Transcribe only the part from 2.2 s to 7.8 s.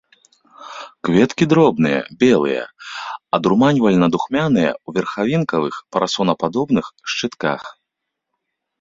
белыя, адурманьвальна-духмяныя, у верхавінкавых парасонападобных шчытках.